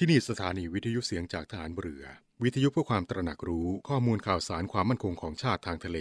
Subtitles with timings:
[0.00, 2.04] ที่นี่สถานีวิทยุเสียงจากฐานเรือ
[2.42, 5.98] วิทยุเพื่อความตระหนักรู้ข้อมูลข่าวสารความมั่นคงของชาติทางทะเล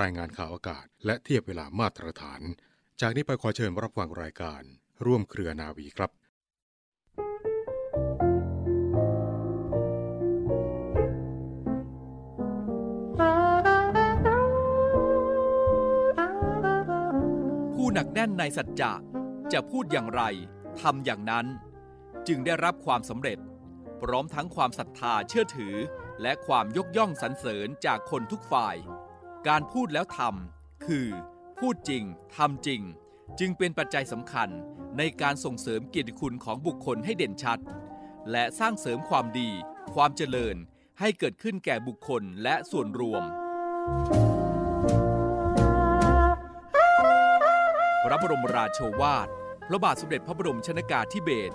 [0.00, 2.40] รายงานข่าวอากาศ และเทียบเวลามาตรฐาน
[3.00, 4.62] จากนี้ไปขอเชิญรับฟังรายการ
[5.04, 6.10] ร่วมเครือนาวีครับ
[17.74, 18.92] ผู้หนักแน่นในสัจจะ
[19.52, 20.22] จะพูดอย่างไร
[20.80, 21.48] ทำอย่างนั้น
[22.28, 23.38] จึงได้รับความสำเร็จ
[24.02, 25.74] พร้อมทั้งความศรัทธาเชื่อถือ
[26.22, 28.76] และความยกย่องสรรเสริญจากคนทุกฝ่าย
[29.48, 31.08] การพูดแล้วทำคือ
[31.58, 32.04] พูดจริง
[32.36, 32.82] ทำจริง
[33.38, 34.48] จึงเป็นปัจจัยสำคัญ
[34.98, 37.60] ในการส่งเสริมเกียรติคุณของบุคคลให้เด่นชัด
[38.30, 39.50] และสร้างเสริมความดี
[39.94, 40.56] ความเจริญ
[41.00, 43.22] ให้เกิดขึ้นแก่บุคคลและส่วนรวม
[48.04, 49.28] พระบรมราโชวาท
[49.68, 51.54] พระบาทสมเด็จพระบรมชนากาธิเบศร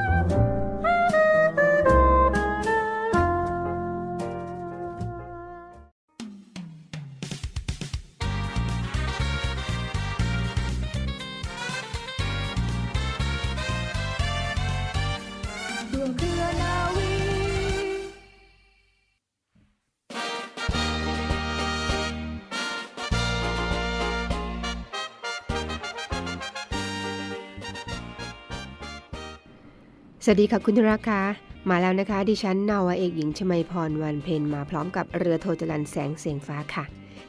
[30.25, 31.21] สวัสดีค่ะคุณธุรักค่ะ
[31.69, 36.83] มาแล้วนะคะ ดิฉันนาวเอกหญิงชมัยพรวันเพนมาพร้อมกับเรือโทจรันแสงเสียงฟ้าค่ะ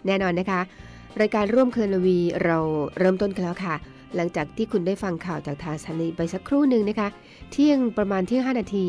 [0.07, 0.61] แน่นอนนะคะ
[1.21, 2.59] รายการร่วมเคลนวีเรา
[2.99, 3.75] เริ่มต้นกันแล้วค่ะ
[4.17, 7.09] หลังจากที่คุณได้ฟังข่าวจากทางสถานีไปสักครู่หนึ่งนะคะ
[7.51, 8.87] เที่ยงประมาณเที่ยง 5 นาที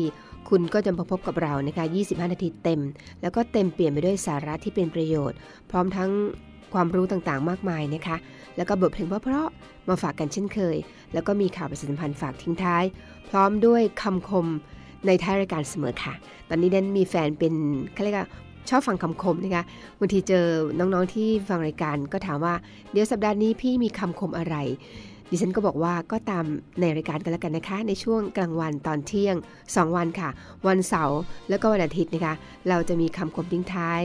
[0.48, 2.80] คุณก็จะมาพบกับเรานะคะ 25 นาทีเต็ม
[3.22, 5.36] แล้วก็เต็มเปลี่ยนไปด้วยสาระที่เป็นประโยชน์
[5.70, 6.10] พร้อมทั้ง
[6.74, 8.16] ความรู้ต่างๆ มากมายนะคะ
[8.56, 10.76] แล้วก็บทเพลงเพราะๆมาฝากกันเช่นเคย
[11.12, 12.84] แล้วก็มีข่าวประชาสัมพันธ์ฝากทิ้งท้าย
[13.28, 14.46] พร้อมด้วยคำคม
[15.06, 16.14] ในท้ายรายการเสมอค่ะ
[16.48, 17.54] ตอนนี้ดันมีแฟนเป็น
[17.92, 18.28] เขาเรียกว่า
[18.68, 19.64] ชอบฟังคำคมนะคะ
[19.98, 20.46] บางทีเจอ
[20.78, 22.54] น้องๆที่ฟังรายการก็ถามว่า
[22.92, 24.56] เดี๋ยวสัปดาห์นี้พี่มีคำคมอะไร
[25.30, 26.44] ดิฉันก็บอกว่าก็ตาม
[26.80, 29.36] ในรายการกันแล้วกันนะคะ ในช่วงกลางวันตอนเที่ยง
[29.66, 30.28] 2 วันค่ะ
[30.66, 31.18] วันเสาร์
[31.50, 32.34] แล้วก็วันอาทิตย์นะคะ
[32.68, 34.02] เราจะมีคำคมทิ้งท้าย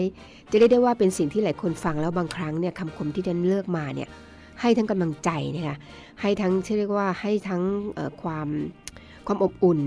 [0.49, 4.09] จะเรียกได้ว่าเป็นสิ่งที่หลายคนฟังแล้วบางครั้งเนี่ยคำคมที่ดันเลือกมาเนี่ย
[4.61, 5.77] ให้ทั้งกำลังใจนะคะ
[6.21, 7.63] ให้ทั้งที่เรียกว่าให้ทั้ง
[8.21, 8.47] ความ
[9.27, 9.79] ความอบอุ่น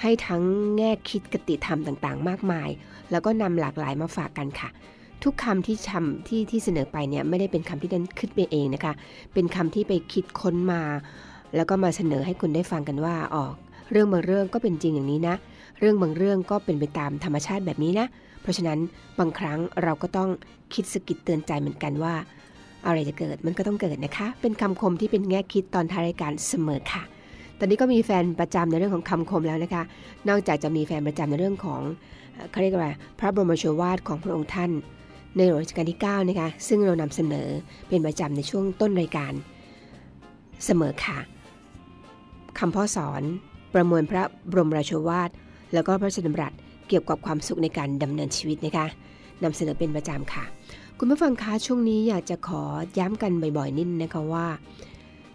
[0.00, 0.42] ให้ทั้ง
[0.76, 2.68] แง่คิดกติธรรมต่างๆ มากมาย
[3.10, 4.68] แล้วก็นำหลากหลายมาฝากกันค่ะ
[5.24, 8.92] ทุกคำที่ทำที่ที่เสนอไปเนี่ยไม่ได้เป็นคำที่ดันคิดไปเองนะคะ
[9.34, 10.82] เป็นคำที่ไปคิดค้นมา
[11.56, 13.54] แล้วก็มาเสนอให้คุณได้ฟังกันว่าออก
[13.90, 15.36] เรื่องบางเรื่องก็เป็นจริงอย่างนี้นะ
[15.80, 18.06] เรื่องบางเรื่องก็เป็นไปตามธรรมชาติแบบนี้นะ
[18.42, 18.78] เพราะฉะนั้น
[19.18, 20.28] บางครั้งเราก็ต้อง
[20.74, 22.14] คิดสกิดเตือนใจเหมือนกันว่า
[22.86, 27.02] อะไรจะเกิดมันก็ต้องเกิดนะคะ เป็นคำคมที่เป็นแง่คิดตอนท้ายรายการเสมอค่ะ
[27.58, 29.82] ตอนนี้ก็มีแฟนประจำในเรื่องของคำคมแล้วนะคะ
[30.28, 31.80] นอกจากจะมีแฟนประจำในเรื่องของ
[32.50, 34.70] เขาเรียกว่าพระบรมโชวาทของพระองค์ท่าน
[35.36, 37.48] ในหลวงรัชกาลที่9นะคะ ซึ่งเรานำเสนอ
[37.88, 39.32] เป็นประจำในช่วงต้นรายการ
[40.64, 41.18] เสมอค่ะ
[42.58, 43.22] คำพ่อสอน
[43.74, 45.30] ประมวลพระบรมราโชวาท
[45.74, 46.52] แล้วก็พระราชดำรัส
[46.88, 48.86] เกี่ยวกับความสุขในการดำเนินชีวิตนะคะ
[49.42, 50.44] นำเสนอเป็นประจำค่ะ
[50.98, 52.62] คุณผู้ฟังคะช่วงนี้อยากจะขอ
[52.98, 54.46] ย้ำกันบ่อยๆนิดนะคะว่า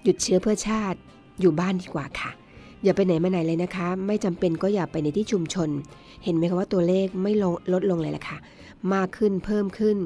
[0.04, 1.00] หยุดเชื้อเพื่อชาติ
[1.40, 2.32] อยู่บ้านดีกว่าค่ะ
[2.84, 5.70] อย่าไปไหนมาไหนเลยนะคะ ไม่จำเป็นก็อย่าไปในที่ชุมชน
[6.24, 8.38] เห็นไหมคะว่าตัวเลขไม่ลงลดลงเลยล่ะค่ะ
[8.94, 9.98] มากขึ้นเพิ่มขึ้น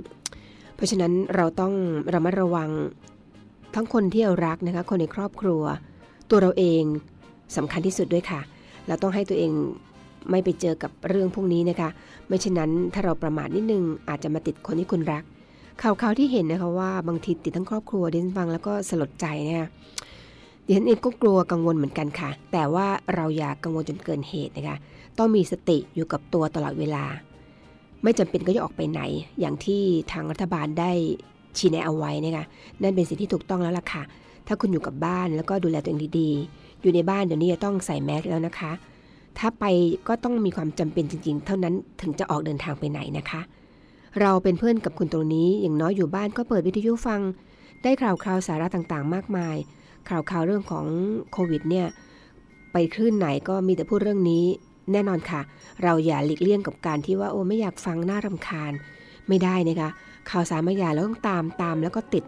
[0.76, 1.74] เพราะฉะนั้นเราต้อง
[2.14, 2.70] ระมัดระวัง
[3.76, 5.64] ทั้งคนที่เรารักนะคะ คนในครอบครัว
[6.30, 6.84] ตัวเราเอง
[7.56, 8.42] สำคัญที่สุดด้วยค่ะ
[8.88, 9.52] เราต้องให้ตัวเอง
[10.32, 11.90] ไม่ไปเจอกับเรื่องพวกนี้นะคะ
[12.28, 15.24] ไม่เช่นนั้นถ้าเราประมาทนิดนึงอาจจะมาติดคนที่คุณรัก
[15.82, 19.68] ข่าวๆที่เห็นนะคะว่าบางทีติดทั้งครอบครัวเดินฟังแล้วก็สลดใจนะคะ
[20.66, 24.78] ดิฉันเองก็กลัวกังวลเหมือนกันค่ะ แต่ว่าเราอย่ากังวลจนเกินเหตุนะคะ
[25.18, 27.04] ต้องมีสติอยู่กับตัวตลอดเวลา
[28.04, 29.02] ไม่จำเป็นก็จะออกไปไหน
[29.40, 29.82] อย่างที่
[30.12, 30.92] ทางรัฐบาลได้
[31.58, 32.46] ชี้แนะเอาไว้นะคะ
[32.82, 34.04] นั่นเป็นสิ่งที่ถูกต้องแล้วล่ะค่ะ
[34.48, 38.72] ถ้าคุณอยู่กับบ้านแล้วก็ดูแลตัวเองดีๆ อยู่ในบ้านเดี๋ยวนี้จะต้องใส่แมสแล้วนะคะ
[39.38, 39.66] ถ้าไป
[40.08, 43.42] ก็ต้องมีความจำเป็นจริง ๆ เท่านั้นถึงจะออกเดินทางไปไหนนะคะ
[44.22, 47.22] เราเป็นเพื่อนกับคุณตรงนี้ อย่างน้อยอยู่บ้านก็เปิดวิทยุฟัง
[47.84, 49.56] ได้ข่าวคราวสาระต่างๆ มากมาย
[50.10, 50.86] ข่าวคราวเรื่องของ
[51.32, 51.88] โควิดเนี่ย
[52.72, 54.46] ไปคลื่นไหนก็มีแต่พูดเรื่องนี้
[54.92, 55.42] แน่นอนค่ะ
[55.84, 58.72] เราอย่าหลีกเลี่ยงกับการที่ว่าโอ้ไม่อยากฟังน่ารำคาญ
[59.28, 59.90] ไม่ได้นะคะ
[60.30, 62.24] ข่าวสารบางอย่างเราต้องตามตามแล้วก็ติด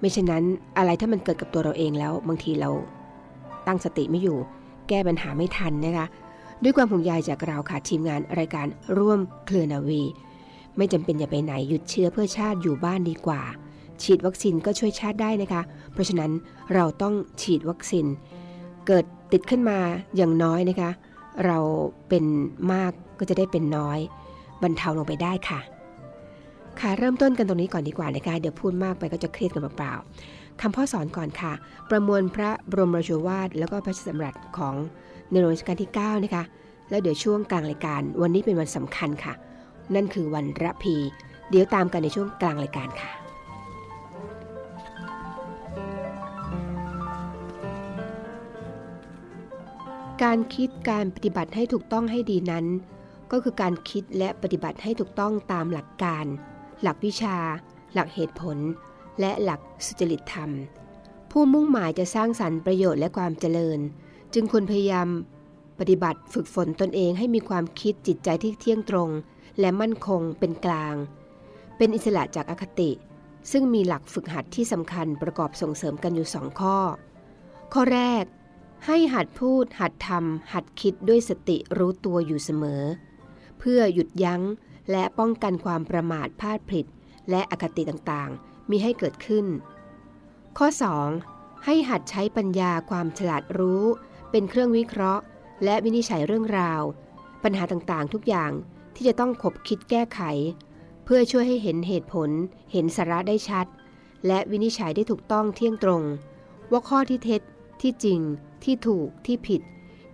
[0.00, 0.44] ไม่เช่นนั้น
[0.78, 2.70] อะไรถ้ามันเกิดกับตัวเราเองแล้ว บางทีเรา
[3.66, 4.38] ตั้งสติไม่อยู่
[4.88, 6.06] แก้ปัญหาไม่ทันนะคะ
[6.62, 8.66] ด้วยความห่วงใยจากเราค่ะทีมงานรายการ
[8.98, 10.02] ร่วมเคลือนาวี
[10.78, 13.42] ไม่จำเป็นอย่าไปไหนหยุดเชื้อเพื่อชาติอยู่บ้านดีกว่า
[14.02, 16.30] ฉีดวัคซีนก็ช่วยชาติได้นะคะ เพราะฉะนั้น
[16.74, 18.06] เราต้องฉีดวัคซีน
[18.86, 19.78] เกิดติดขึ้นมา
[20.16, 20.90] อย่างน้อยนะคะ
[21.46, 21.58] เรา
[22.08, 22.24] เป็น
[22.72, 23.98] มากก็จะได้เป็นน้อย
[24.62, 25.60] บรรเทาลงไปได้ค่ะ
[26.80, 31.52] ค่ะเริ่มต้นกันตรงนี้ก่อนดีกว่านะคะเดี๋ยวพูดมากไปก็จะเครียดกันเปล่าๆคำพ่อสอนก่อนค่ะ
[31.90, 34.74] ประมวลพระบรมราชวาทแล้วก็พระราชดำรัสของ
[35.30, 36.44] ในหลวงรัชกาลที่ 9 นะคะ
[36.90, 39.34] แล้วเดี๋ยวช่วงกลางรายการวันนี้เป็นวันสำคัญค่ะ
[39.94, 40.96] นั่นคือวันระพี
[41.50, 43.12] เดี๋ยวตามกันในช่วงกลางรายการค่ะ
[50.22, 52.66] การคิดการปฏิบัติให้ถูกต้องให้ดีนั้น
[53.30, 56.24] ก็คือการคิดและปฏิบัติให้ถูกต้องตามหลักการ
[56.82, 57.36] หลักวิชา
[57.94, 58.58] หลักเหตุผล
[59.20, 60.50] และหลักสุจริตธรรม
[61.30, 63.78] ผู้มุ่งหมายจะสร้างสรรค์ประโยชน์และความเจริญ
[64.34, 65.08] จึงควรพยายาม
[65.78, 69.10] ปฏิบัติฝึกฝนตนเองให้มีความคิดจิตใจที่เที่ยงตรง
[69.60, 70.94] และมั่นคงเป็นกลาง
[71.76, 72.90] เป็นอิสระจากอคติ
[73.52, 76.78] ซึ่งมีหลักฝึกหัดที่สำคัญประกอบส่งเสริมกันอยู่สองข้อ
[77.72, 78.24] ข้อแรก
[78.86, 82.82] ให้หัดพูด หัดทำหัดคิดด้วยสติรู้ตัวอยู่เสมอ
[83.58, 84.42] เพื่อหยุดยั้ง
[84.90, 86.86] และป้องกันความประมาทพลาดผิด
[87.30, 89.46] และอคติต่างๆ มีให้เกิดขึ้น
[90.58, 90.68] ข้อ
[91.16, 91.64] 2.
[91.64, 93.84] ให้หัดใช้ปัญญาความฉลาดรู้
[94.30, 95.22] เป็นเครื่องวิเคราะห์
[95.64, 96.82] และวินิจฉัยเรื่องราว
[97.42, 98.52] ปัญหาต่างๆ ทุกอย่าง
[99.00, 100.20] ที่จะต้องขบคิดแก้ไข
[101.04, 102.30] เพื่อช่วยให้เห็นเหตุผล
[102.72, 103.66] เห็นสาระได้ชัด
[104.26, 106.02] และวินิจฉัยได้ถูกต้องเที่ยงตรง
[106.70, 107.42] ว่าข้อที่เท็จ
[107.82, 108.20] ที่จริง
[108.64, 109.62] ที่ถูกที่ผิด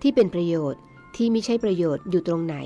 [0.02, 0.80] ที่เป็นประโยชน์
[1.16, 2.56] ที่ไม่ใช่ประโยชน์อยู่ตรงไหน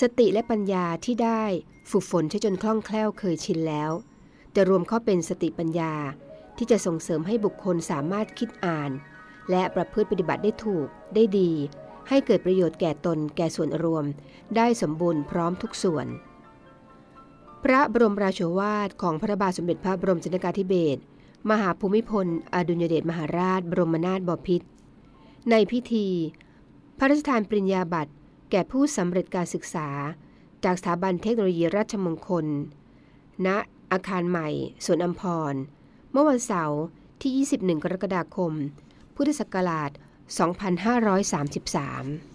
[0.00, 1.42] สติและปัญญาที่ได้
[1.90, 3.90] ฝึกฝนใช้จนคล่องแคล่วเคยชินแล้ว
[4.54, 5.94] จะรวมเข้าเป็นสติปัญญา
[6.56, 8.90] ที่จะส่งเสริมให้บุคคลสามารถคิดอ่าน
[9.50, 11.50] และประพฤติปฏิบัติได้ถูกได้ดี
[12.08, 14.04] ให้เกิดประโยชน์แก่ตนแก่ส่วนรวม
[14.56, 16.06] ได้สมบูรณ์พร้อมทุกส่วน
[17.64, 21.00] พระบรมราโชวาทของพระบาทสมเด็จพระบรมชนกาธิเบศร
[21.50, 24.66] มหาภูมิพล อดุลยเดชมหาราช บรมนาถบพิตร
[25.50, 26.08] ในพิธี
[26.98, 28.12] พระราชทานปริญญาบัตร
[28.50, 29.88] แก่ผู้สำเร็จการศึกษา
[30.64, 32.46] จากสถาบันเทคโนโลยีราชมงคล
[33.46, 33.48] ณ
[33.92, 34.48] อาคารใหม่
[34.84, 35.22] สวนอัมพ
[35.52, 35.54] ร
[36.12, 36.80] เมื่อวันเสาร์
[37.20, 38.52] ที่ 21 กรกฎาคม
[39.14, 39.90] พุทธศักราช
[40.28, 42.33] 2533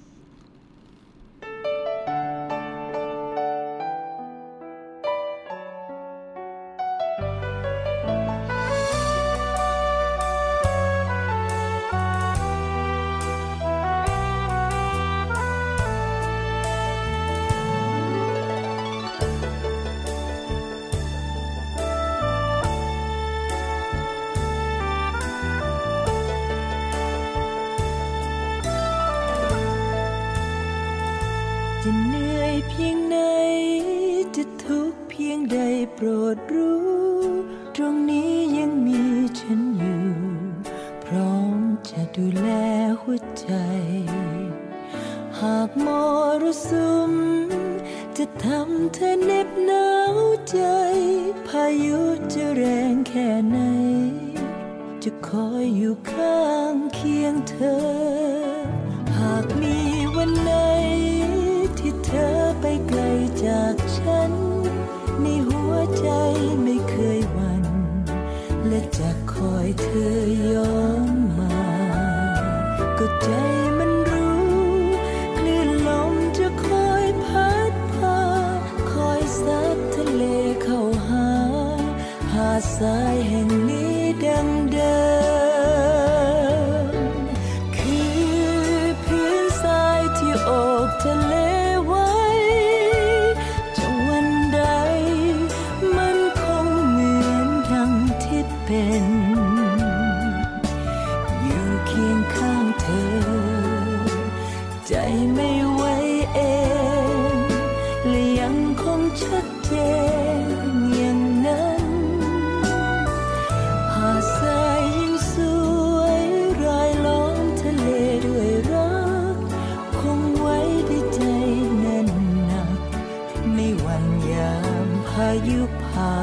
[125.47, 126.17] ยุผ่า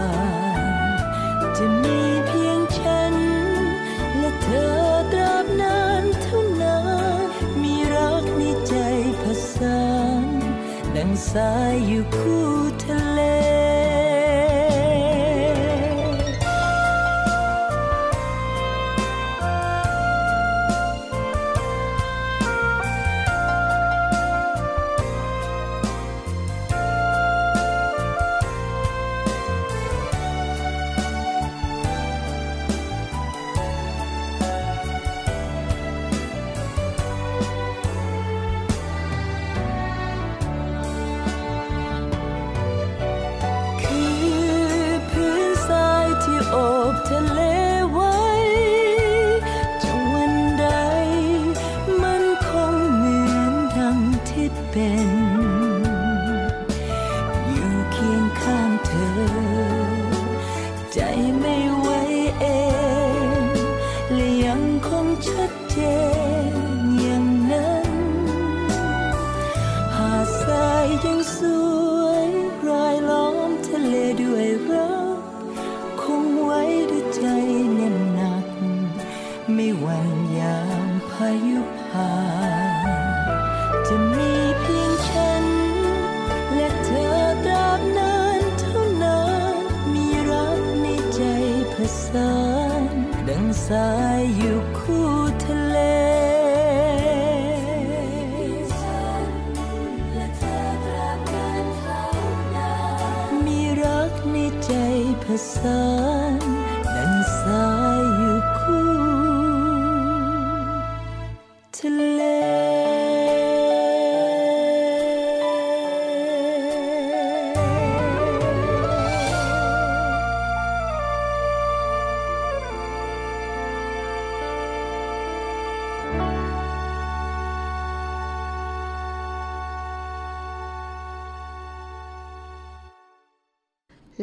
[0.58, 0.62] น
[1.56, 3.14] จะมีเพียงฉัน
[4.18, 4.76] และเธอ
[5.12, 6.78] ตราบนานเท่านา
[7.18, 7.22] น
[7.62, 8.74] มีรักในใจ
[9.22, 9.84] ผสา
[10.24, 10.26] น
[10.96, 12.65] ดังสายอยู่คู่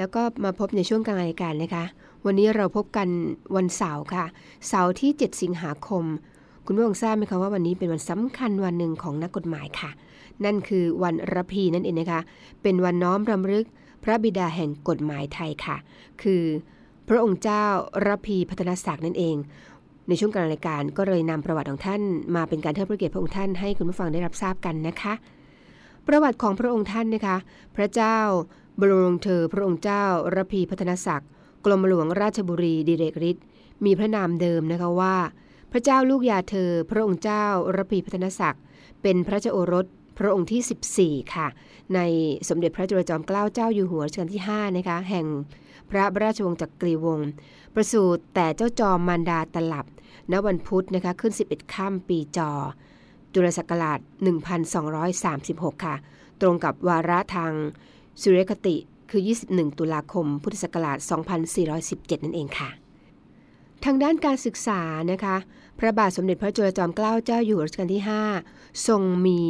[0.03, 1.85] แล้วก็มาพบในช่วงกลางรายการนะคะ
[2.25, 3.07] วันนี้เราพบกัน
[3.55, 4.25] วันเสาร์ค่ะ
[4.67, 6.03] เสาร์ที่ 7 สิงหาคม
[6.65, 9.91] คุณผู้ฟังทราบไหมคะว่าวันนี้เป็นวันสำคัญวันหนึ่งของนักกฎหมายค่ะ
[10.45, 12.21] นั่นคือวันระพีนั่นเองนะคะ
[12.61, 13.65] เป็นวันน้อมรำลึก
[14.03, 15.77] พระบิดาแห่งกฎหมายไทยค่ะ
[16.21, 16.43] คือ
[17.09, 17.65] พระองค์เจ้า
[18.05, 19.35] ระพีพัฒนศักดิ์นั่นเอง
[20.07, 22.01] ในช่วงกลางรายการก็เลยนำประวัติของท่าน
[22.35, 25.13] มาเป็นการเทิดพระเกียรติพระองค์ท่านให้คุณผู้ฟังได้รับทราบกันนะคะ
[26.07, 27.37] ประวัติของพระองค์ท่านนะคะ
[27.75, 28.17] พระเจ้า
[28.79, 30.03] บรมวงศ์เธอพระองค์เจ้า
[30.35, 31.29] ระพีพัฒนศักดิ์
[31.65, 33.43] กรมหลวงราชบุรีดิเรกฤทธิ์
[33.85, 35.15] มีพระนามเดิมนะคะว่า
[35.71, 37.45] พระเจ้าลูกยาเธอ พระองค์เจ้า
[37.77, 38.61] ระพีพัฒนศักดิ์
[39.01, 39.85] เป็นพระเจ้าโอรส
[40.17, 41.47] พระองค์ที่ 14 ค่ะ
[41.95, 41.99] ใน
[42.49, 45.25] สมเด็จพระจุลจอมเกล้าเจ้าอยู่หัวรัชกาลที่ 5 นะคะ แห่ง
[45.89, 47.29] พระราชวงศ์จักรีวงศ์
[47.73, 49.85] ประสูติแต่เจ้าจอมมารดาตลับ
[50.31, 52.51] ณ วันพุธนะคะ ขึ้น 11 ค่ำปีจอ
[53.33, 53.99] จุลศักราช
[54.91, 55.95] 1236 ค่ะ
[56.41, 57.53] ตรงกับวาระทาง
[58.21, 58.75] สุริยคติ
[59.09, 60.97] คือ 21 ตุลาคม พุทธศักราช
[61.61, 62.69] 2417 นั่นเองค่ะ
[63.85, 65.35] ทางด้านการศึกษานะคะ
[65.79, 68.03] พระบาทสมเด็จพระจุลจอมเกล้าเจ้าอยู่หัวรัชกาลที่
[68.43, 69.41] 5 ทรงมี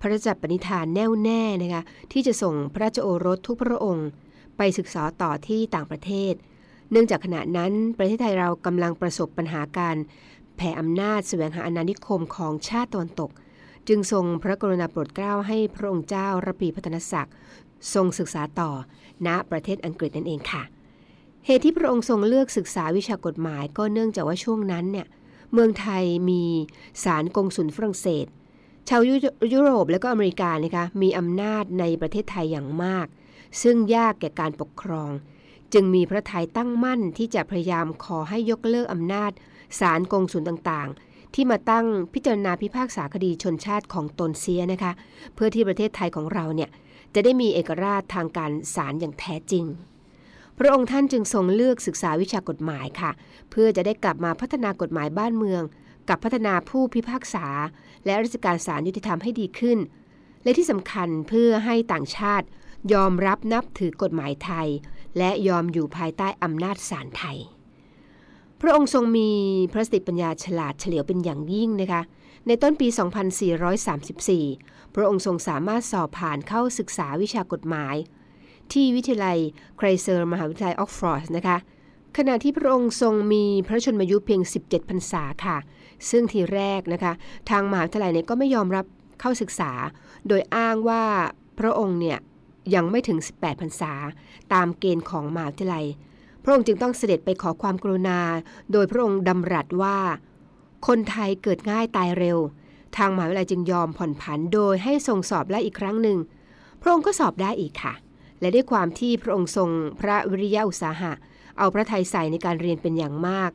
[0.00, 4.08] พระราชปณิธานแน่วแน่นะคะที่จะส่งพระราชโอรสทุกพระองค์
[4.56, 6.34] ไปศึกษาต่อที่ต่างประเทศ
[6.90, 9.96] เนื่องจากขณะนั้นประเทศไทยเรากำลังประสบปัญหาการ
[10.56, 13.30] แผ่อำนาจแสวงหาอาณานิคมของชาติตะวันตก
[13.88, 17.34] จึงทรงพระกรุณาโปรดเกล้าให้พระองค์เจ้าระปีพัฒนศักดิ์
[17.94, 18.70] ทรงศึกษาต่อ
[19.26, 20.62] ณประเทศอังกฤษนั่นเองค่ะ
[21.46, 25.06] เหตุที่พระองค์ทรงเลือกศึกษาวิชากฎหมายก็เนื่องจากว่าช่วงนั้นเนี่ย
[25.52, 26.42] เมืองไทยมี
[27.04, 28.26] ศาลกงสุลฝรั่งเศส
[28.88, 29.14] ชาวยุ
[29.52, 33.06] ยุโรปและก็อเมริกานะคะมีอำนาจในประเทศไทยอย่างมาก
[33.62, 35.10] ซึ่งยากแก่การปกครอง
[35.72, 39.32] จึงมีพระไทยตั้งมั่นที่จะพยายามขอให้ยกเลิกอำนาจ
[39.80, 44.92] ศาลกงสุลต่างๆ ที่มาตั้งพิจารณาพิพากษาคดีชนชาติของตนเสียนะคะ
[45.34, 46.70] เพื่อที่ประเทศไทยของเราเนี่ย
[47.14, 49.64] จะได้มีเอกราชทางการศาลอย่างแท้จริง
[50.58, 53.10] พระองค์ท่านจึงทรงเลือกศึกษาวิชากฎหมายค่ะ
[53.50, 55.62] เพื่อจะได้กลับมาพัฒนากฎหมายบ้านเมือง
[56.08, 57.46] กับพัฒนาผู้พิพากษา
[58.04, 59.78] และราชการศาลยุติธรรมให้ดีขึ้น
[60.42, 62.46] และที่สำคัญเพื่อให้ต่างชาติ
[62.92, 64.68] ยอมรับนับถือกฎหมายไทย
[65.18, 67.38] และยอมอยู่ภายใต้อำนาจศาลไทย
[68.60, 69.30] พระองค์ทรงมี
[69.72, 72.02] พระสติปัญญาฉลาดเฉลียวเป็นอย่างยิ่งนะคะ
[72.46, 72.94] ในต้นปี 2434
[74.94, 77.96] พระองค์ทรงสามารถสอบผ่านเข้าศึกษาวิชากฎหมาย
[78.72, 79.38] ที่วิทยาลัย
[79.76, 81.56] ไครเซอร์มหาวิทยาลัยออกฟอร์ดนะคะ
[82.16, 85.56] ขณะที่พระองค์ทรงมีพระชนมายุเพียง 17 พรรษาค่ะ
[86.10, 87.12] ซึ่งทีแรกนะคะ
[87.50, 88.84] ทางมหาวิทยาลัยเนี่ยก็ไม่ยอมรับ
[89.20, 89.72] เข้าศึกษา
[90.28, 91.04] โดยอ้างว่า
[91.58, 92.18] พระองค์เนี่ย
[92.74, 93.92] ยังไม่ถึง 18 พรรษา
[94.52, 95.86] ตามเกณฑ์ของมหาวิทยาลัย
[96.42, 98.20] พระองค์จึงต้องเสด็จไปขอความกรุณา
[98.72, 99.98] โดยพระองค์ดำรัสว่า
[100.86, 102.38] คนไทยเกิดง่ายตายเร็ว
[102.96, 106.18] ทางมหาวิทยาลัยจึงยอมผ่อนผันโดยให้ทรงสอบไล่อีกครั้งหนึ่ง
[106.80, 107.94] พระองค์ก็สอบได้อีกค่ะ
[108.40, 109.68] และด้วยความที่พระองค์ทรง
[110.00, 111.12] พระวิริยะอุตสาหะ
[111.58, 113.50] เอาพระทัยใส่ในการเรียนเป็นอย่างมาก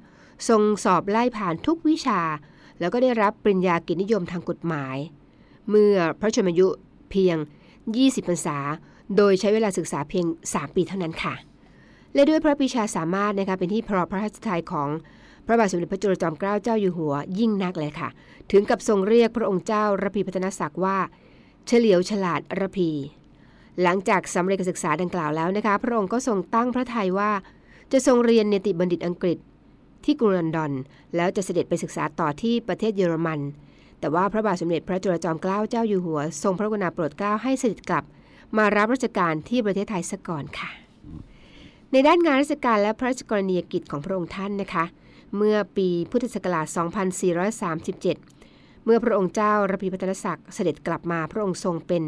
[0.50, 2.22] ทรงสอบไล่ผ่านทุกวิชา
[2.80, 4.98] แล้วก็ได้รับปริญญากิจนิยมทางกฎหมาย
[5.70, 6.68] เมื่อพระชนมายุ
[7.12, 7.38] เพียง
[7.84, 8.58] 20พรรษา
[9.18, 11.34] โดยใช้เวลาศึกษาเพียง 3 ปีเท่านั้นค่ะ
[12.14, 14.90] และด้วยพระปรีชาสามารถนะคะเป็นที่พอพระทายของ
[15.48, 18.10] พระบาทสมเด็จพระจุลจอมเกล้าเจ้าอยู่หัวยิ่งนักเลยค่ะ
[18.52, 20.98] ถึงกับทรงเรียกพระองค์เจ้าระพีพัฒนศักดิ์ว่า
[21.68, 22.90] เฉลียวฉลาดระพี
[23.82, 27.32] หลังจากสำเร็จการศึกษาดังกล่าวแล้วนะคะ พระองค์ก็ทรงตั้งพระทัยว่า
[27.92, 29.38] จะทรงเรียนเนติบัณฑิตอังกฤษ
[30.06, 30.72] ที่กรุงลอนดอน
[31.16, 33.40] แล้วจะเสด็จไปศึกษาต่อที่ประเทศเยอรมัน
[34.00, 38.04] แต่ว่าพระบาทสมเด็จพระจุลจอมเกล้าเจ้าอยู่หัว ทรงพระกรุณาโปรดเกล้าให้เสด็จกลับ
[38.58, 40.70] มารับราชการที่ประเทศไทยซะก่อนค่ะ
[41.92, 44.86] ในด้านงานราชการและพระราชกรณียกิจของพระองค์ท่านนะคะ
[45.36, 46.68] เมื่อปีพุทธศักราช
[47.96, 52.04] 2437 เมื่อพระองค์เจ้าระพีพัฒนศักดิ์เสด็จกลับมาพระองค์ทรงเป็น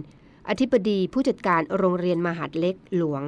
[0.50, 3.22] อธิบดีผู้จัดการโรงเรียนมหาดเล็กหลวง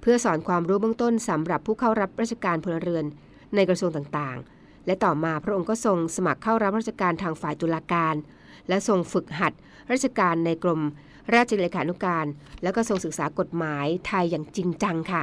[0.00, 3.04] เพื่อสอนความรู้เบื้องต้นสำหรับผู้เข้ารับราชการพลเรือน
[3.54, 8.14] ในกระทรวงต่างๆ และต่อมาพระองค์ก็ทรงสมัครเข้ารับราชการทางฝ่ายตุลาการ
[8.68, 9.52] และทรงฝึกหัด
[9.92, 10.80] ราชการในกรม
[11.34, 12.26] ราชเลขานุการ
[12.62, 15.22] แล้วก็ทรงศึกษากฎหมายไทยอย่างจริงจังค่ะ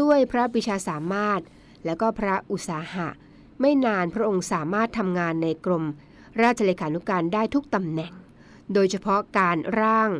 [0.00, 1.40] ด้วยพระปรีชาสามารถ
[1.84, 3.08] แล้วก็พระอุตสาหะ
[3.60, 5.84] ไม่นานพระองค์สามารถทำงานในกรม
[6.42, 8.12] ราชเลขานุการได้ทุกตำแหน่ง
[8.74, 10.10] โดยเฉพาะการร่าง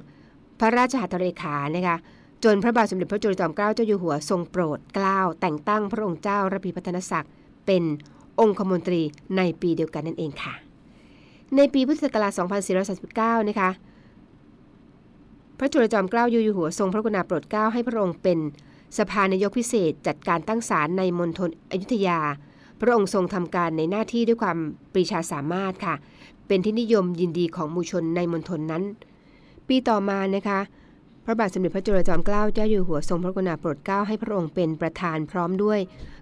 [0.61, 1.97] พระราชหัตถเลขานะคะ
[2.44, 7.30] จนพระบาทสมเด็จพระจุลจอมเกล้าเจ้าอยู่หัวทรงโปรดเกล้าแต่งตั้งพระองค์เจ้าระพีพัฒนศักดิ์
[7.66, 7.82] เป็น
[8.40, 9.02] องคมนตรี
[9.37, 10.54] ในปีเดียวกันนั่นเองค่ะ
[11.56, 12.32] ในปีพุทธศักราช
[12.90, 13.70] 2439 นะคะ
[15.59, 18.38] พระจุลจอมเกล้าเจ้าอยู่หัวทรงพระกรุณาโปรดเกล้าให้พระองค์เป็น
[18.99, 22.20] สภานายกพิเศษจัดการตั้งศาลในมณฑลอยุธยา
[22.80, 24.58] พระองค์ทรงทำการในหน้าที่ด้วยความ
[24.92, 25.94] ปรีชาสามารถค่ะ
[26.46, 28.82] เป็นที่นิยมยินดีของมูชนในมณฑลนั้น
[29.68, 30.60] ปีต่อมานะคะ
[31.25, 35.80] พระบาทสมเด็จพระจุลจอมเกล้าเจ้าอยู่หัวทรงพระกรุณาโปรดเกล้าให้พระองค์เป็นประธานพร้อมด้วย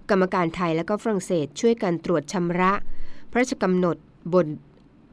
[0.09, 2.71] กรรมการไทยและก็ฝรั่งเศสช่วยกันตรวจชำระ
[3.31, 3.97] พระราชกำหนด
[4.33, 4.45] บน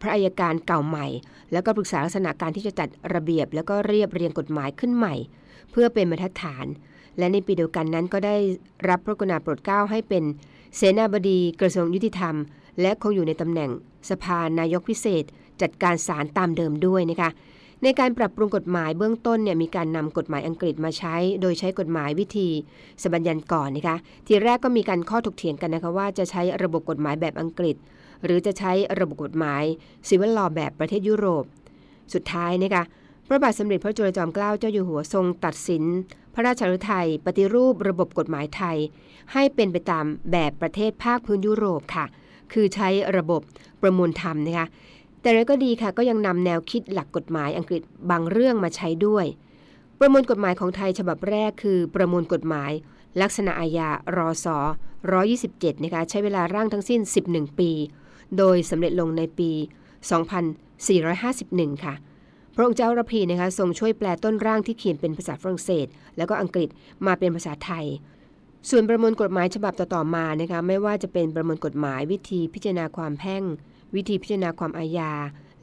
[0.00, 1.06] พระอัยการเก่าใหม่
[1.52, 5.14] แล้วก็ปรึกษาลักษณะการที่จะจัดระเบียบ แล้วก็เรียบเรียงกฎหมายขึ้นใหม่
[5.70, 6.66] เพื่อเป็นบรรทัดฐาน
[7.18, 8.36] และในปีเดียวกันนั้นก็ได้
[8.88, 10.24] รับพระกรุณาโปรดเกล้าให้เป็น
[10.78, 12.34] เสนาบดีกระทรวงยุติธรรม
[12.80, 13.70] และคงอยู่ในตำแหน่ง
[14.10, 15.24] สภานายกพิเศษ
[15.62, 17.30] จัดการศาลตามเดิมด้วยนะคะ
[17.82, 22.48] ในการปรับปรุงกฎหมายเบื้องต้นเนี่ยมีการนำกฎหมายอังกฤษมาใช้ โดยใช้กฎหมายวิธี
[23.02, 27.76] สบัญญัติก่อนนะคะทีแรกก็มีการข้อถกเถียงกันนะคะว่าจะใช้ระบบกฎหมายแบบอังกฤษ
[28.24, 29.62] หรือจะใช้ระบบกฎหมาย
[30.08, 31.44] ซิวิลลอแบบประเทศยุโรป
[32.14, 32.84] สุดท้ายนะคะ
[33.28, 35.84] พระบาทสมเด็จพระจุลจอมเกล้าเจ้าอยู่หัวทรงตัดสิน
[36.34, 38.78] พระราชฤทัยปฏิรูประบบกฎหมายไทย
[39.32, 42.06] ให้เป็นไปตามแบบประเทศภาคพื้นยุโรปค่ะ
[42.52, 43.40] คือใช้ระบบ
[43.82, 44.66] ประมวลธรรมนะคะ
[45.20, 49.26] แต่แล้วก็ดีค่ะก็ยังนำแนวคิดหลักกฎหมายอังกฤษบางเรื่องมาใช้ด้วย
[50.00, 52.70] ประมวลกฎหมายของไทยฉบับแรกคือประมวลกฎหมาย
[53.22, 54.58] ลักษณะอาญารอสอ
[55.20, 57.70] 127นะคะใช้เวลาร่างทั้งสิ้น 11 ปี
[58.38, 59.50] โดยสำเร็จลงในปี
[60.88, 61.94] 2451 ค่ะ
[62.56, 66.68] พระองค์เจ้าระพีนะคะทรงช่วยแปลต้นร่างที่เขียนเป็นภาษาฝรั่งเศส แล้วก็อังกฤษ
[67.06, 67.86] มาเป็นภาษาไทย
[68.70, 73.42] ส่วนประมวลกฎหมายฉบับต่อๆมานะคะไม่ว่าจะเป็นประมวลกฎหมายวิธีพิจารณาความแพ่ง
[73.94, 75.12] วิธีพิจารณาความอาญา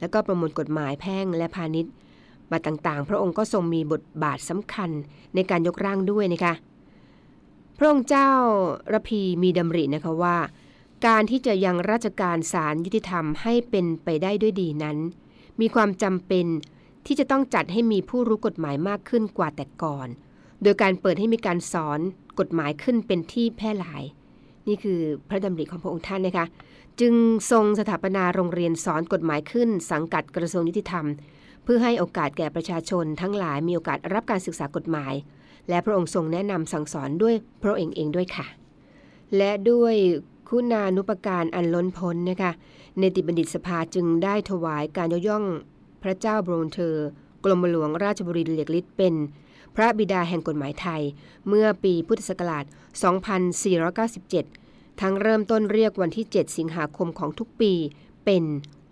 [0.00, 1.92] และก็ประมวลกฎหมายแพ่งและพาณิชย์
[2.50, 4.90] มาต่างๆ พระองค์ก็ทรงมีบทบาทสำคัญ
[5.34, 6.54] ในการยกร่างด้วยนะคะ
[7.78, 8.30] พระองค์เจ้า
[8.92, 10.36] ระพีมีดำรินะคะว่า
[11.06, 14.98] การที่จะยังราชการศาลยุติธรรมให้เป็นไปได้ด้วยดีนั้น
[15.60, 16.46] มีความจำเป็น
[17.06, 20.08] ที่จะต้องจัดให้มีผู้รู้กฎหมายมากขึ้นกว่าแต่ก่อน
[20.62, 22.00] โดยการเปิดให้มีการสอน
[22.40, 24.02] กฎหมายขึ้นเป็นที่แพร่หลาย
[24.68, 26.46] นี่คือพระดำริของพระองค์ท่านนะคะ
[27.00, 27.14] จึง
[27.50, 31.06] ทรงสถาปนาโรงเรียนสอนกฎหมายขึ้น สังกัดกระทรวงยุติธรรม
[31.64, 35.14] เพื่อให้โอกาสแก่ประชาชน ทั้งหลายมีโอกาสรับการศึกษากฎหมาย
[35.68, 38.46] และพระองค์ทรงแนะนำสั่งสอนด้วยพระองค์เองด้วยค่ะ
[39.36, 39.94] และด้วย
[40.48, 42.52] คุณานุปการอันล้นพ้นนะคะ
[42.98, 45.44] เนติบัณฑิตสภาจึงได้ถวายการยกย่อง
[46.04, 46.96] พระเจ้าบรมเธอ
[47.44, 49.14] กรมหลวงราชบุรีเหลียกฤทธิ์เป็น
[49.76, 51.02] พระบิดาแห่งกฎหมายไทย
[51.48, 52.64] เมื่อปีพุทธศักราช
[54.22, 57.72] 2497 ทั้งเริ่มต้นเรียกวันที่ 7 สิงหาคมของทุกปี
[58.24, 58.44] เป็น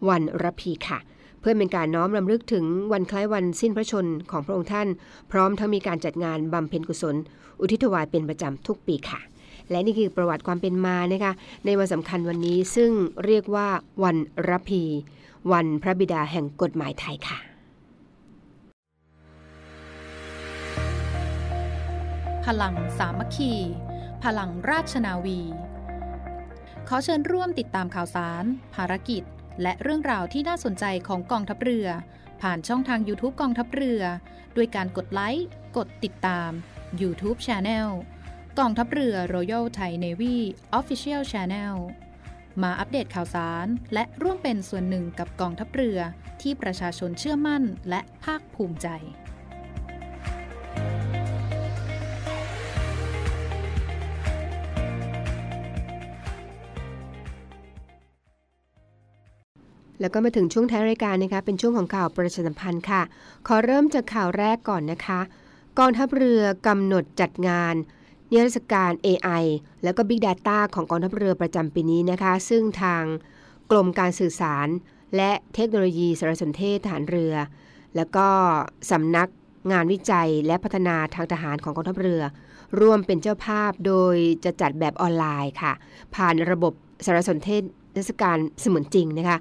[0.08, 0.98] วันรพีค่ะ
[1.40, 4.88] เพื่อเป็นการน้อมรำลึกถึงวันคล้ายวันสิ้นพระชนของพระองค์ท่าน
[5.30, 7.16] พร้อมทั้งมีการจัดงานบำเพ็ญกุศล
[7.60, 9.20] อุทิศถวายเป็นประจำทุกปีค่ะ
[9.70, 11.32] และนี่คือประวัติความเป็นมานะคะ
[11.64, 12.90] ในวันสำคัญวันนี้ซึ่ง
[13.24, 13.68] เรียกว่า
[14.02, 14.16] วัน
[14.48, 14.82] รพี
[15.50, 17.38] วันพระบิดาแห่งกฎหมายไทยค่ะ
[22.46, 23.52] พลังสามัคคี
[24.24, 25.40] พลังราชนาวี
[26.88, 29.22] ขอเชิญร่วมติดตามข่าวสาร ภารกิจ
[29.62, 31.86] และเรื่องราวที่น่าสนใจของกองทัพเรือ
[32.42, 34.02] ผ่านช่องทาง YouTube กองทัพเรือ
[34.56, 36.50] ด้วยการกดไลค์ กดติดตาม
[37.00, 37.88] YouTube Channel
[38.58, 40.36] กองทัพเรือ Royal Thai Navy
[40.78, 41.74] Official Channel
[42.62, 45.98] มาอัปเดตข่าวสาร และร่วมเป็นส่วนหนึ่งกับกองทัพเรือ
[46.42, 48.88] ที่ประชาชนเชื่อมั่นและภาคภูมิใจ
[60.00, 63.02] แล้วก็มาถึงช่วงท้ายรายการนะคะ เป็นช่วงของข่าวประชาสัมพันธ์ค่ะ
[63.46, 65.20] ขอเริ่มจากข่าวแรกก่อนนะคะ
[65.78, 67.74] กองทัพเรือกำหนดจัดงาน
[68.32, 69.44] นิทรรศการ AI
[69.84, 73.04] แล้วก็ Big Data ของกองทัพเรือประจำปีนี้นะคะ ซึ่งทาง
[73.70, 74.68] กรมการสื่อสาร
[75.16, 77.34] และเทคโนโลยีสารสนเทศทหารเรือ
[77.96, 78.26] แล้วก็
[78.90, 79.28] สำนัก
[79.72, 82.22] งานวิจัยและพัฒนาทางทหารของกองทัพเรือ
[82.80, 85.72] ร่วมเป็นเจ้าภาพโดยจะจัดแบบออนไลน์ค่ะ
[86.14, 86.72] ผ่านระบบ
[87.06, 87.62] สารสนเทศ
[87.94, 89.38] เทศกาลเสมือนจริงนะคะ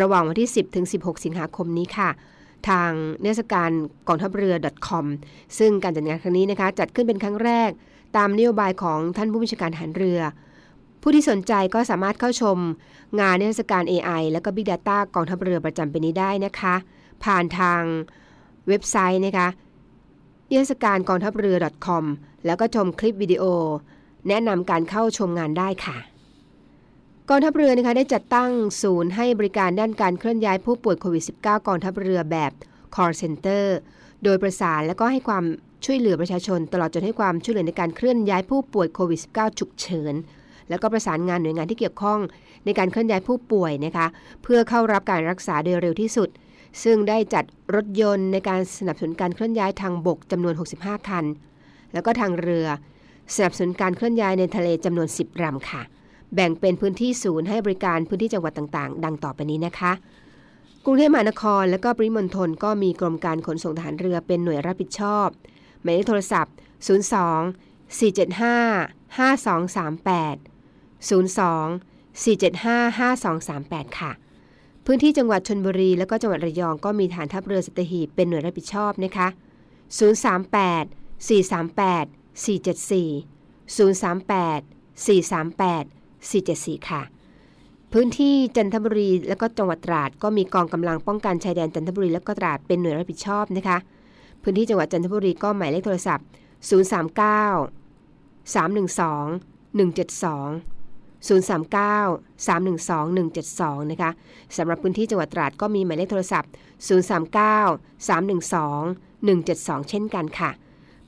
[0.00, 2.10] ระหว่างวันที่ 10ถึง16 สิงหาคมนี้ค่ะ
[2.68, 2.90] ทาง
[3.22, 3.70] เทศกาล
[4.08, 4.54] กองทัพเรือ
[4.86, 5.06] .com
[5.58, 7.70] ซึ่งการจัดงานครั้งนี้นะคะ จัดขึ้นเป็นครั้งแรก
[8.16, 10.20] ตามนโยบายของท่านผู้บัญชาการหารเรือ
[11.02, 12.58] ผู้ที่สนใจก็สามารถเข้าชม
[13.20, 16.74] งานเทศกาล AI และก็ Big Data กองทัพเรือประจำปีนี้ได้นะคะ
[17.24, 17.82] ผ่านทาง
[18.68, 19.48] เว็บไซต์นะคะ
[20.48, 22.04] นิทรรศการกองทัพเรือ .com
[22.46, 23.44] แล้วก็ชมคลิปวิดีโอ
[24.28, 25.96] แนะนำการเข้าชมงานได้ค่ะ
[27.28, 28.50] กองทัพเรือนะคะได้จัดตั้ง
[28.82, 32.52] ศูนย์ให้บริการด้านการเคลื่อนย้ายผู้ป่วยโควิด -19 กองทัพเรือแบบ
[32.94, 33.64] call center
[34.24, 35.44] โดยประสานและก็ให้ความ
[35.84, 40.14] ช่วยเหลือประชาชน ตลอดจนให้ความช่วยเหลือในการเคลื่อนย้ายผู้ป่วยโควิด -19 ฉุกเฉิน
[40.68, 42.20] แล้วก็ประสานงานหน่วยงานที่เกี่ยวข้อง
[42.64, 44.06] ในการเคลื่อนย้ายผู้ป่วยนะคะ
[44.42, 46.28] เพื่อเข้ารับการรักษาโดยเร็วที่สุด
[46.82, 51.24] ซึ่งได้จัดรถยนต์ในการสนับสนุนการเคลื่อนย้ายทางบกจำนวน 65 คัน
[51.92, 52.66] แล้วก็ทางเรือ
[53.34, 55.82] สนับสนุนการเคลื่อนย้ายในทะเลจำนวน 10ลำค่ะ
[56.34, 59.92] แบ่งเป็นพื้นที่ศูนย์ให้บริการพื้นที่จังหวัดต่างๆ ดังต่อไปนี้นะคะ
[60.84, 65.28] กรุงเทพมหานครและก็ปริมณฑลก็มีกรมการขนส่งทหารเรือเป็นหน่วยรับผิดชอบ
[65.82, 66.54] หมายเลขโทรศัพท์
[66.86, 70.38] 02 475 5238
[71.08, 74.12] 02 475 5238 ค่ะ
[74.86, 79.28] พื้นที่จังหวัดชนบุรี และก็จังหวัดระยองก็มีฐานทัพเรือสัตหีบเป็นหน่วยรับผิดชอบนะคะ
[79.98, 80.84] 038
[81.28, 82.06] 438
[82.44, 84.62] 474 038
[85.04, 85.84] 438
[86.30, 87.02] 474 ค่ะ
[87.92, 93.78] พื้นที่จันทบุรีและก็จังหวัดตราดก็มีกองกำลังป้องกันชายแดนจันทบุรีและก็ตราดเป็นหน่วยรับผิดชอบนะคะ
[94.42, 96.26] พื้นที่จังหวัดจันทบุรีก็หมายเลขโทรศัพท์
[96.68, 96.70] 039
[98.54, 100.50] 312 172
[101.28, 101.28] 039
[102.46, 104.10] 312 172 นะคะ
[104.56, 106.50] สำหรับพื้นที่จังหวัดตราดก็มีหมายเลขโทรศัพท์
[106.88, 110.50] 039 312 172 เช่นกันค่ะ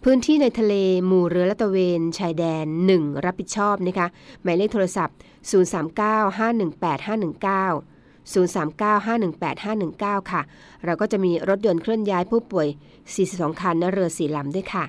[0.05, 0.75] พื้นที่ในทะเล
[1.07, 2.67] หมู่เรือละตะเวนชายแดน
[2.97, 4.07] 1 รับผิดชอบนะคะ
[4.43, 5.17] หมายเลขโทรศัพท์
[5.51, 7.92] 039 518 519
[8.25, 10.43] 039 518 519 ค่ะ
[10.85, 12.69] เราก็จะมีรถยนต์เคลื่อนย้ายผู้ป่วย
[13.15, 14.85] 42 คันและเรือสีลำด้วยค่ะ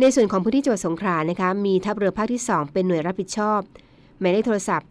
[0.00, 3.60] ในส่วนของพื้นที่จังหวัดสงขลานะคะ มีทัพเรือภาคที่ 2 เป็นหน่วยรับผิดชอบ
[4.18, 4.88] หมายเลขโทรศัพท์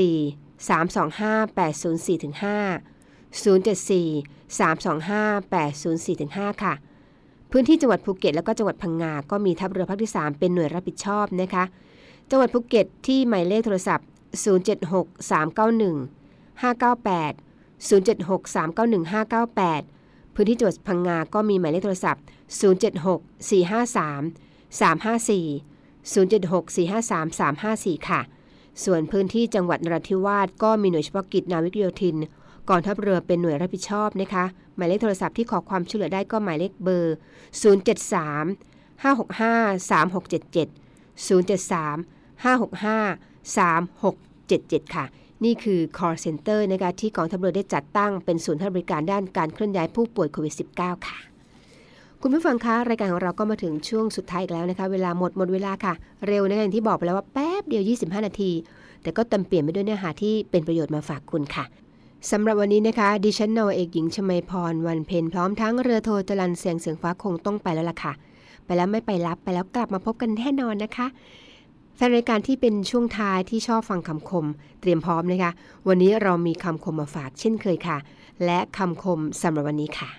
[0.00, 2.44] 074 325 804ถึง5
[3.42, 6.74] 074 325 804ถึง5ค่ะ
[7.50, 11.64] พื้นที่จังหวัดภูเก็ตและก็จังหวัดพังงา ก็มีทัพเรือภาคที่ 3 เป็นหน่วยรับผิดชอบนะคะ
[12.30, 14.06] จังหวัดภูเก็ตที่หมายเลขโทรศัพท์
[14.84, 16.25] 076 391
[16.62, 17.34] 598
[17.88, 22.22] 076 391 598 พื้นที่จังหวัดพังงา ก็มีหมายเลขโทรศัพท์
[22.84, 28.20] 076 453 354 076 453 354 ค่ะ
[28.84, 32.16] ส่วนพื้นที่จังหวัดนราธิวาสก็มีหน่วยเฉพาะกิจนาวิกโยธิน
[32.68, 34.44] กองทัพเรือเป็นหน่วยรับผิดชอบนะคะ
[34.76, 37.16] หมายเลขโทรศัพท์ที่ขอความช่วยเหลือได้ก็หมายเลขเบอร์
[37.62, 40.68] 073 565 3677
[41.26, 41.96] 073
[42.44, 43.16] 565
[43.56, 45.04] 3677 ค่ะ
[45.44, 51.18] นี่คือ call center นะคะที่กองทัพเรือได้จัดตั้งเป็นศูนย์ให้บริการด้านการเคลื่อนย้ายผู้ป่วยโควิด -19 ค่ะ
[52.22, 55.94] คุณผู้ฟังคะ รายการของเราก็มาถึงช่วงสุดท้ายอีกแล้วนะคะ เวลาหมดหมดเวลาค่ะ
[56.28, 58.50] เร็วนะคะอย่างที่บอกไปแล้วว่าแป๊บเดียว 25 นาที
[59.02, 61.64] แต่ก็เต็มเปลี่ยนไปด้วยเนื้อหาที่เป็นประโยชน์มาฝากคุณค่ะ
[62.30, 68.12] สำหรับวันนี้นะคะ ดิฉันนาวเอกหญิงชมาพรวันเพ็ญพร้อมทั้งเรือโทจรันเสียงเสียงฟ้าคงต้องไปแล้วล่ะค่ะ
[68.64, 71.06] ไปแล้วไม่ไปรับไปแล้วกลับมาพบกันแน่นอนนะคะ
[71.98, 74.46] แฟนรายการที่เป็นช่วงท้ายที่ชอบฟังคำคม
[74.80, 75.52] เตรียมพร้อมนะคะ
[75.88, 77.98] วันนี้เรามีคำคมมาฝากเช่นเคยค่ะ
[78.44, 80.10] และคำคมสำหรับวันนี้ค่ะ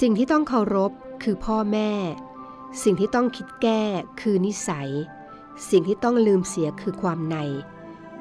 [0.00, 1.90] สิ่งที่ต้องเคารพคือพ่อแม่
[2.82, 3.82] สิ่งที่ต้องคิดแก้
[4.20, 4.90] คือนิสัย
[5.70, 7.36] สิ่งที่ต้องลืมเสียคือความใน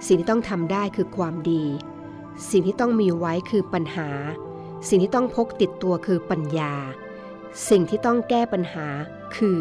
[0.08, 1.64] สิ่งที่ต้องทำได้คือความดี
[2.50, 4.10] สิ่งที่ต้องมีไว้คือปัญหา
[4.88, 6.74] สิ่งที่ต้องพกติดตัวคือปัญญา
[7.70, 8.88] สิ่งที่ต้องแก้ปัญหา
[9.38, 9.58] คือ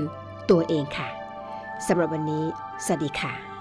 [0.51, 1.09] ตัวเองค่ะ
[1.87, 2.45] สำหรับวันนี้
[2.85, 3.56] สวัสดีค่ะ